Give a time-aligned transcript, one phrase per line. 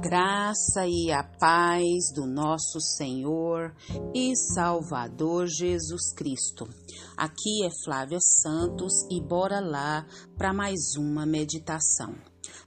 [0.00, 3.74] graça e a paz do nosso Senhor
[4.14, 6.68] e Salvador Jesus Cristo.
[7.16, 10.06] Aqui é Flávia Santos e bora lá
[10.36, 12.14] para mais uma meditação.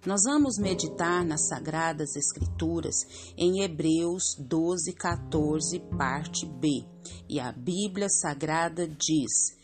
[0.06, 2.96] Nós vamos meditar nas Sagradas Escrituras
[3.38, 6.86] em Hebreus 12, 14, parte B.
[7.30, 9.56] E a Bíblia Sagrada diz: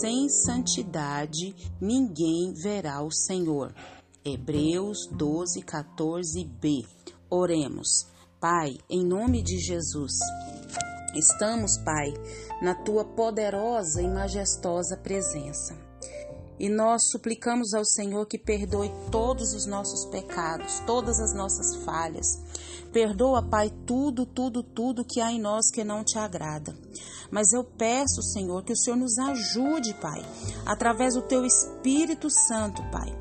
[0.00, 3.74] Sem santidade ninguém verá o Senhor.
[4.24, 7.01] Hebreus 12, 14b.
[7.34, 8.08] Oremos.
[8.38, 10.18] Pai, em nome de Jesus,
[11.14, 12.12] estamos, Pai,
[12.60, 15.74] na tua poderosa e majestosa presença.
[16.62, 22.40] E nós suplicamos ao Senhor que perdoe todos os nossos pecados, todas as nossas falhas.
[22.92, 26.72] Perdoa, Pai, tudo, tudo, tudo que há em nós que não te agrada.
[27.32, 30.24] Mas eu peço, Senhor, que o Senhor nos ajude, Pai,
[30.64, 33.12] através do teu Espírito Santo, Pai,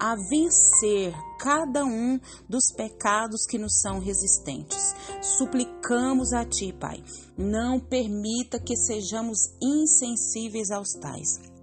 [0.00, 4.92] a vencer cada um dos pecados que nos são resistentes.
[5.22, 7.00] Suplicamos a Ti, Pai,
[7.36, 11.57] não permita que sejamos insensíveis aos tais.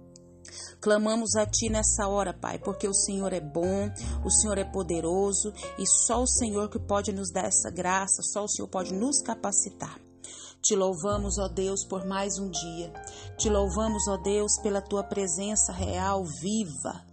[0.80, 3.90] Clamamos a Ti nessa hora, Pai, porque o Senhor é bom,
[4.24, 8.44] o Senhor é poderoso e só o Senhor que pode nos dar essa graça, só
[8.44, 9.98] o Senhor pode nos capacitar.
[10.62, 12.92] Te louvamos, ó Deus, por mais um dia.
[13.38, 17.04] Te louvamos, ó Deus, pela tua presença real, viva.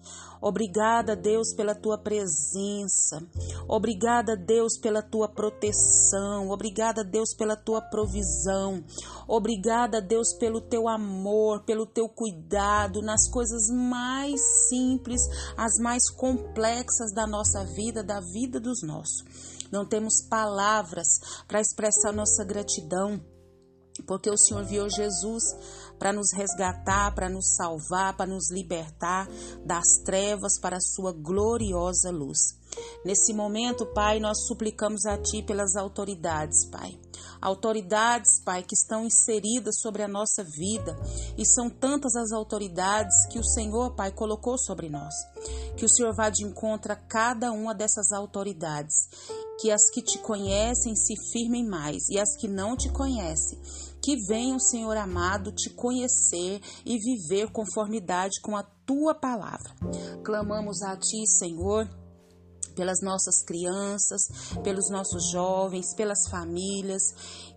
[0.43, 3.25] Obrigada, Deus, pela tua presença.
[3.65, 6.49] Obrigada, Deus, pela tua proteção.
[6.49, 8.83] Obrigada, Deus, pela tua provisão.
[9.25, 15.21] Obrigada, Deus, pelo teu amor, pelo teu cuidado nas coisas mais simples,
[15.55, 19.23] as mais complexas da nossa vida, da vida dos nossos.
[19.71, 21.07] Não temos palavras
[21.47, 23.17] para expressar nossa gratidão
[24.01, 25.43] porque o Senhor viu Jesus
[25.99, 29.27] para nos resgatar, para nos salvar, para nos libertar
[29.65, 32.39] das trevas para a sua gloriosa luz.
[33.05, 36.99] Nesse momento, Pai, nós suplicamos a Ti pelas autoridades, Pai.
[37.39, 40.97] Autoridades, Pai, que estão inseridas sobre a nossa vida
[41.37, 45.13] e são tantas as autoridades que o Senhor, Pai, colocou sobre nós.
[45.77, 49.09] Que o Senhor vá de encontro a cada uma dessas autoridades
[49.59, 53.59] que as que te conhecem se firmem mais e as que não te conhecem,
[54.03, 59.73] que venham, Senhor amado, te conhecer e viver conformidade com a tua palavra.
[60.23, 61.87] Clamamos a ti, Senhor
[62.75, 64.21] pelas nossas crianças,
[64.63, 67.03] pelos nossos jovens, pelas famílias,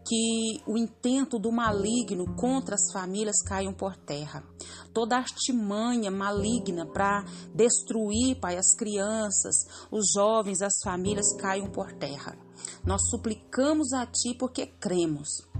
[0.06, 4.44] que o intento do maligno contra as famílias caiam por terra.
[4.92, 7.24] Toda artimanha maligna para
[7.54, 9.56] destruir, Pai, as crianças,
[9.90, 12.36] os jovens, as famílias caiam por terra.
[12.84, 15.55] Nós suplicamos a Ti porque cremos.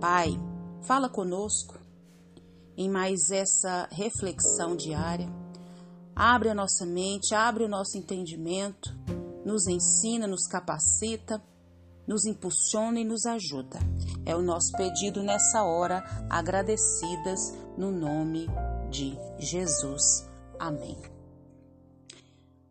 [0.00, 0.30] Pai,
[0.82, 1.78] fala conosco
[2.76, 5.28] em mais essa reflexão diária
[6.16, 8.88] Abre a nossa mente, abre o nosso entendimento,
[9.44, 11.42] nos ensina, nos capacita,
[12.08, 13.78] nos impulsiona e nos ajuda.
[14.24, 18.48] É o nosso pedido nessa hora, agradecidas no nome
[18.90, 20.26] de Jesus.
[20.58, 20.96] Amém.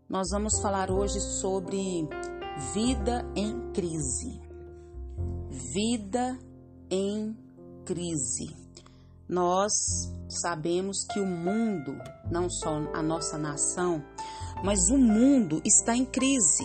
[0.09, 2.09] Nós vamos falar hoje sobre
[2.73, 4.41] vida em crise.
[5.51, 6.35] Vida
[6.89, 7.35] em
[7.85, 8.55] crise.
[9.27, 9.71] Nós
[10.29, 11.95] sabemos que o mundo,
[12.29, 14.03] não só a nossa nação,
[14.63, 16.63] mas o mundo está em crise.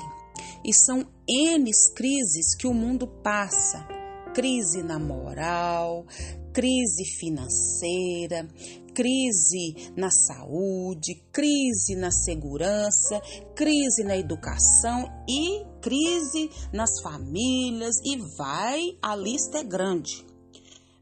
[0.64, 3.86] E são N crises que o mundo passa:
[4.34, 6.06] crise na moral,
[6.52, 8.46] crise financeira,
[8.94, 13.20] crise na saúde, crise na segurança,
[13.54, 20.24] crise na educação e crise nas famílias, e vai, a lista é grande.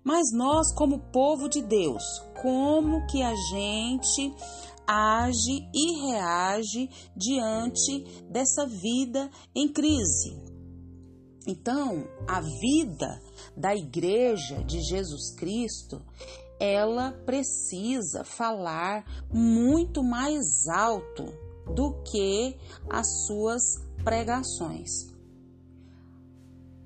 [0.04, 2.02] Mas nós, como povo de Deus,
[2.40, 4.34] como que a gente
[4.86, 10.48] age e reage diante dessa vida em crise?
[11.46, 13.22] Então, a vida
[13.56, 16.00] da igreja de Jesus Cristo,
[16.60, 22.56] ela precisa falar muito mais alto do que
[22.88, 23.62] as suas
[24.04, 24.90] pregações.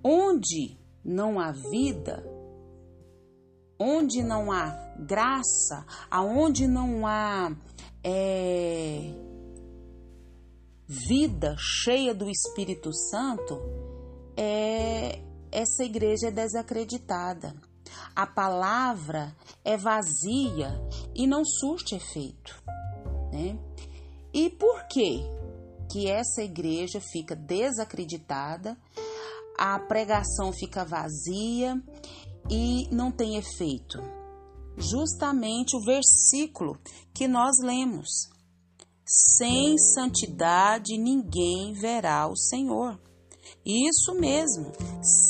[0.05, 2.25] Onde não há vida,
[3.79, 7.55] onde não há graça, aonde não há
[8.05, 9.14] é,
[10.87, 13.61] vida cheia do Espírito Santo,
[14.37, 15.20] é,
[15.50, 17.55] essa igreja é desacreditada.
[18.14, 19.34] A palavra
[19.64, 20.81] é vazia
[21.14, 22.62] e não surte efeito.
[23.32, 23.58] Né?
[24.32, 25.20] E por que
[25.90, 28.79] que essa igreja fica desacreditada,
[29.58, 31.81] a pregação fica vazia
[32.50, 33.99] e não tem efeito?
[34.76, 36.79] Justamente o versículo
[37.14, 38.08] que nós lemos.
[39.05, 42.99] Sem santidade ninguém verá o Senhor.
[43.64, 44.73] Isso mesmo,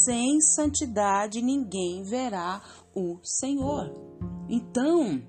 [0.05, 2.63] sem santidade ninguém verá
[2.95, 3.91] o Senhor.
[4.49, 5.23] Então,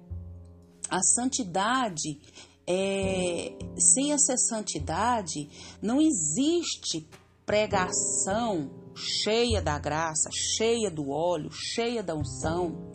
[0.90, 2.20] a santidade,
[2.68, 5.50] é, sem essa santidade,
[5.82, 7.08] não existe
[7.46, 12.90] pregação cheia da graça, cheia do óleo, cheia da unção.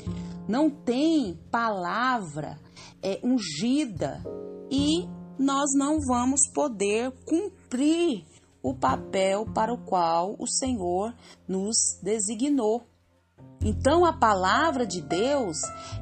[0.49, 2.59] Não tem palavra
[3.03, 4.23] é, ungida
[4.71, 5.07] e
[5.39, 8.25] nós não vamos poder cumprir
[8.63, 11.15] o papel para o qual o Senhor
[11.47, 12.83] nos designou.
[13.63, 15.57] Então a palavra de Deus,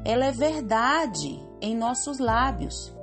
[0.05, 2.93] ela é verdade em nossos lábios,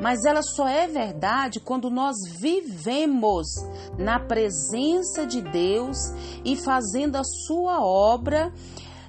[0.00, 3.46] mas ela só é verdade quando nós vivemos
[3.98, 5.98] na presença de Deus
[6.44, 8.52] e fazendo a sua obra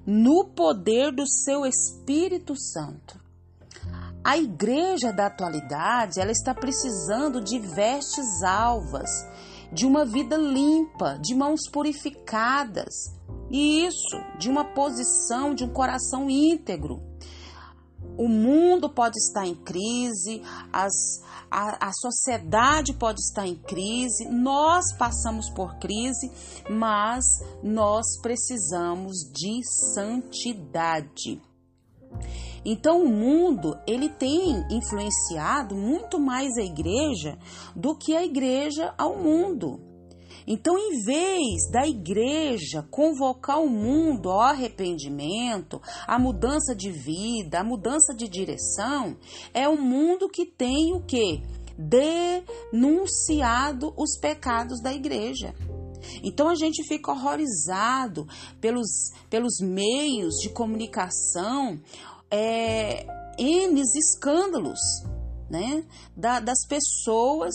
[0.06, 3.20] no poder do seu Espírito Santo.
[4.24, 9.10] A igreja da atualidade, ela está precisando de vestes alvas,
[9.72, 12.94] de uma vida limpa, de mãos purificadas.
[13.50, 17.02] E isso, de uma posição, de um coração íntegro.
[18.18, 20.42] O mundo pode estar em crise,
[20.72, 20.94] as,
[21.50, 26.32] a, a sociedade pode estar em crise, nós passamos por crise,
[26.70, 27.26] mas
[27.64, 29.62] nós precisamos de
[29.94, 31.42] santidade.
[32.64, 37.38] Então o mundo ele tem influenciado muito mais a igreja
[37.76, 39.91] do que a igreja ao mundo.
[40.48, 47.64] Então, em vez da igreja convocar o mundo ao arrependimento, à mudança de vida, à
[47.64, 49.18] mudança de direção,
[49.54, 51.42] é o mundo que tem o que?
[51.78, 55.54] Denunciado os pecados da igreja.
[56.24, 58.28] Então a gente fica horrorizado
[58.60, 61.80] pelos, pelos meios de comunicação
[62.30, 63.06] é,
[63.38, 64.80] N escândalos
[65.50, 65.86] né,
[66.16, 67.54] da, das pessoas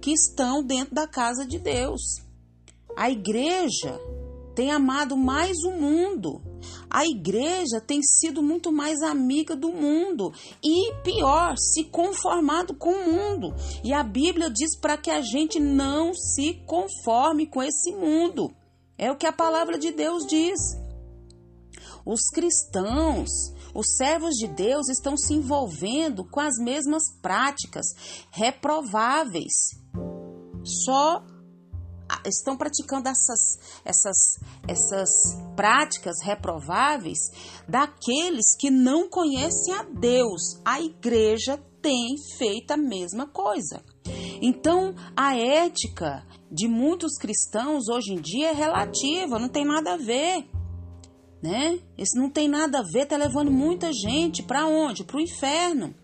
[0.00, 2.27] que estão dentro da casa de Deus.
[2.98, 3.96] A igreja
[4.56, 6.42] tem amado mais o mundo.
[6.90, 13.12] A igreja tem sido muito mais amiga do mundo e, pior, se conformado com o
[13.12, 13.54] mundo.
[13.84, 18.52] E a Bíblia diz para que a gente não se conforme com esse mundo.
[18.98, 20.58] É o que a palavra de Deus diz.
[22.04, 23.30] Os cristãos,
[23.72, 27.86] os servos de Deus estão se envolvendo com as mesmas práticas
[28.32, 29.52] reprováveis.
[30.64, 31.22] Só
[32.24, 35.08] estão praticando essas, essas, essas
[35.54, 37.18] práticas reprováveis
[37.68, 40.60] daqueles que não conhecem a Deus.
[40.64, 43.82] A igreja tem feito a mesma coisa.
[44.40, 49.96] Então, a ética de muitos cristãos hoje em dia é relativa, não tem nada a
[49.96, 50.48] ver
[51.42, 51.78] né?
[51.96, 55.04] Isso não tem nada a ver, tá levando muita gente para onde?
[55.04, 55.94] Para o inferno.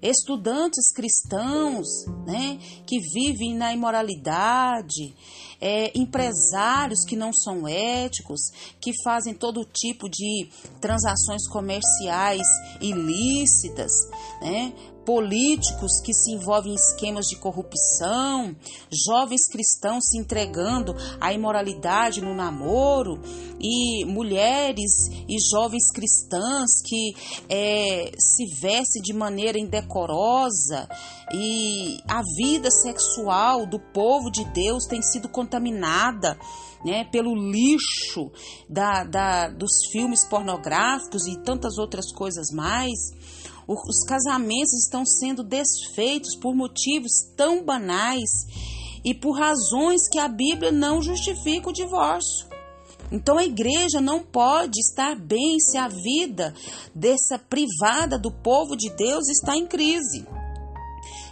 [0.00, 1.86] Estudantes cristãos,
[2.26, 5.14] né, que vivem na imoralidade,
[5.60, 8.40] é, empresários que não são éticos,
[8.80, 10.48] que fazem todo tipo de
[10.80, 12.46] transações comerciais
[12.80, 13.90] ilícitas,
[14.40, 14.72] né,
[15.08, 18.54] políticos que se envolvem em esquemas de corrupção,
[18.92, 23.18] jovens cristãos se entregando à imoralidade no namoro,
[23.58, 27.14] e mulheres e jovens cristãs que
[27.48, 30.86] é, se vestem de maneira indecorosa,
[31.32, 36.38] e a vida sexual do povo de Deus tem sido contaminada.
[36.84, 38.30] Né, pelo lixo
[38.70, 43.10] da, da, dos filmes pornográficos e tantas outras coisas mais.
[43.68, 48.30] Os casamentos estão sendo desfeitos por motivos tão banais
[49.04, 52.48] e por razões que a Bíblia não justifica o divórcio.
[53.12, 56.54] Então a igreja não pode estar bem se a vida
[56.94, 60.26] dessa privada do povo de Deus está em crise.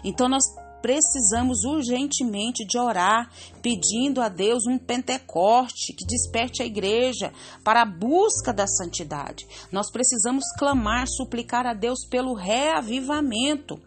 [0.04, 0.44] Então nós
[0.80, 3.30] precisamos urgentemente de orar,
[3.60, 7.32] pedindo a Deus um Pentecoste que desperte a igreja
[7.64, 9.46] para a busca da santidade.
[9.72, 13.80] Nós precisamos clamar, suplicar a Deus pelo reavivamento.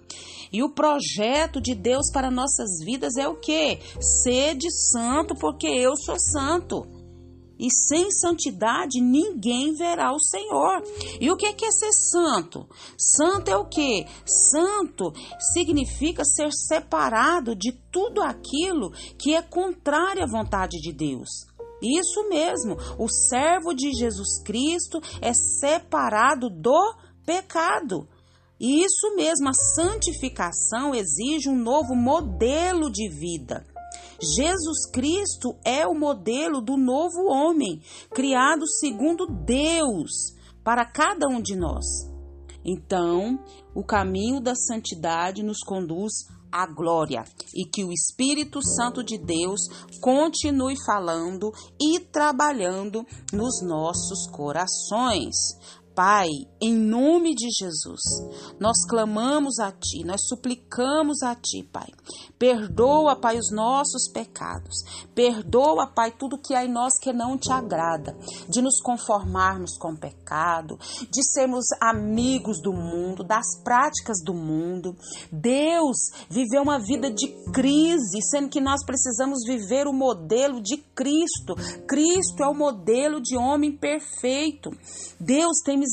[0.51, 3.79] E o projeto de Deus para nossas vidas é o que?
[4.01, 6.98] Sede santo, porque eu sou santo
[7.59, 10.81] e sem santidade ninguém verá o Senhor.
[11.19, 12.67] E o que é ser santo?
[12.97, 14.05] Santo é o que?
[14.25, 15.11] Santo
[15.53, 21.29] significa ser separado de tudo aquilo que é contrário à vontade de Deus.
[21.81, 28.07] Isso mesmo, o servo de Jesus Cristo é separado do pecado.
[28.59, 33.65] E isso mesmo, a santificação exige um novo modelo de vida.
[34.21, 41.55] Jesus Cristo é o modelo do novo homem, criado segundo Deus para cada um de
[41.55, 41.85] nós.
[42.65, 43.39] Então,
[43.73, 46.11] o caminho da santidade nos conduz
[46.51, 47.23] à glória
[47.55, 49.61] e que o Espírito Santo de Deus
[50.01, 55.35] continue falando e trabalhando nos nossos corações.
[55.99, 56.29] Pai,
[56.61, 57.99] em nome de Jesus,
[58.57, 61.89] nós clamamos a Ti, nós suplicamos a Ti, Pai.
[62.37, 64.77] Perdoa, Pai, os nossos pecados.
[65.13, 69.91] Perdoa, Pai, tudo que há em nós que não te agrada, de nos conformarmos com
[69.91, 70.79] o pecado,
[71.11, 74.95] de sermos amigos do mundo, das práticas do mundo.
[75.29, 75.97] Deus
[76.29, 81.55] viveu uma vida de crise, sendo que nós precisamos viver o modelo de Cristo.
[81.85, 84.69] Cristo é o modelo de homem perfeito.
[85.19, 85.88] Deus tem misericórdia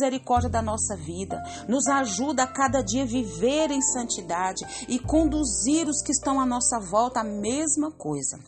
[0.50, 6.12] da nossa vida, nos ajuda a cada dia viver em santidade e conduzir os que
[6.12, 8.38] estão à nossa volta a mesma coisa.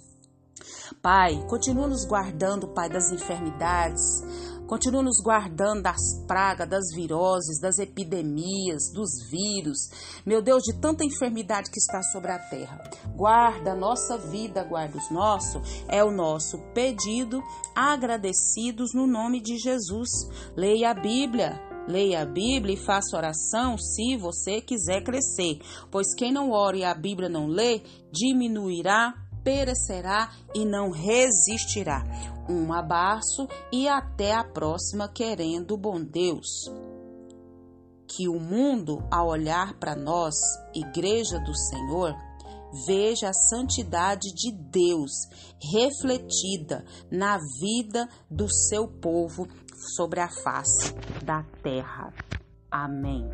[1.03, 4.03] Pai, continua nos guardando, Pai, das enfermidades,
[4.69, 9.89] Continua nos guardando das pragas, das viroses, das epidemias, dos vírus.
[10.27, 12.79] Meu Deus, de tanta enfermidade que está sobre a terra.
[13.17, 15.63] Guarda a nossa vida, guarda os nossos.
[15.89, 17.43] É o nosso pedido,
[17.75, 20.11] agradecidos no nome de Jesus.
[20.55, 21.59] Leia a Bíblia.
[21.89, 25.59] Leia a Bíblia e faça oração se você quiser crescer,
[25.91, 27.81] pois quem não ora e a Bíblia não lê,
[28.13, 29.15] diminuirá
[29.49, 32.05] perecerá e não resistirá.
[32.47, 36.71] Um abraço e até a próxima, querendo bom Deus.
[38.07, 40.35] Que o mundo, ao olhar para nós,
[40.75, 42.15] Igreja do Senhor,
[42.87, 45.13] veja a santidade de Deus
[45.73, 49.49] refletida na vida do seu povo
[49.97, 50.93] sobre a face
[51.25, 52.13] da terra.
[52.71, 53.27] Amém.